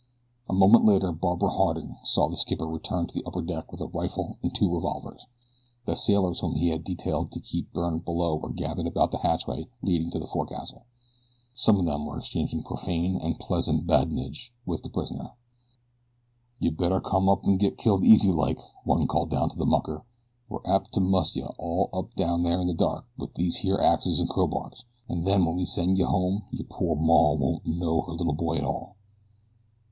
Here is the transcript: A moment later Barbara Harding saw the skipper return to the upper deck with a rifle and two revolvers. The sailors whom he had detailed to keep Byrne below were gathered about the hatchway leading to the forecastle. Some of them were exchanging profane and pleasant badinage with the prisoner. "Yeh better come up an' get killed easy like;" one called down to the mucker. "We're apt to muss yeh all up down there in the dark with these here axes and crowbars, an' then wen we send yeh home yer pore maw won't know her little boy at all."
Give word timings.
A 0.49 0.53
moment 0.53 0.83
later 0.83 1.11
Barbara 1.11 1.49
Harding 1.49 1.95
saw 2.05 2.27
the 2.27 2.35
skipper 2.35 2.65
return 2.65 3.05
to 3.05 3.13
the 3.13 3.23
upper 3.23 3.43
deck 3.43 3.71
with 3.71 3.81
a 3.81 3.85
rifle 3.87 4.39
and 4.41 4.51
two 4.51 4.73
revolvers. 4.73 5.27
The 5.85 5.93
sailors 5.93 6.39
whom 6.39 6.55
he 6.55 6.69
had 6.69 6.83
detailed 6.83 7.31
to 7.33 7.39
keep 7.39 7.71
Byrne 7.71 7.99
below 7.99 8.35
were 8.37 8.49
gathered 8.51 8.87
about 8.87 9.11
the 9.11 9.19
hatchway 9.19 9.67
leading 9.83 10.09
to 10.09 10.17
the 10.17 10.25
forecastle. 10.25 10.87
Some 11.53 11.75
of 11.77 11.85
them 11.85 12.07
were 12.07 12.17
exchanging 12.17 12.63
profane 12.63 13.15
and 13.17 13.39
pleasant 13.39 13.85
badinage 13.85 14.51
with 14.65 14.81
the 14.81 14.89
prisoner. 14.89 15.33
"Yeh 16.59 16.71
better 16.71 16.99
come 16.99 17.29
up 17.29 17.43
an' 17.45 17.57
get 17.57 17.77
killed 17.77 18.03
easy 18.03 18.31
like;" 18.31 18.57
one 18.83 19.05
called 19.05 19.29
down 19.29 19.49
to 19.49 19.55
the 19.55 19.67
mucker. 19.67 20.03
"We're 20.49 20.65
apt 20.65 20.93
to 20.95 20.99
muss 20.99 21.35
yeh 21.35 21.45
all 21.59 21.91
up 21.93 22.15
down 22.15 22.41
there 22.41 22.59
in 22.59 22.65
the 22.65 22.73
dark 22.73 23.05
with 23.17 23.35
these 23.35 23.57
here 23.57 23.77
axes 23.77 24.19
and 24.19 24.27
crowbars, 24.27 24.83
an' 25.07 25.25
then 25.25 25.45
wen 25.45 25.55
we 25.57 25.63
send 25.65 25.99
yeh 25.99 26.05
home 26.07 26.45
yer 26.49 26.65
pore 26.67 26.95
maw 26.95 27.35
won't 27.35 27.67
know 27.67 28.01
her 28.01 28.13
little 28.13 28.33
boy 28.33 28.55
at 28.57 28.63
all." 28.63 28.95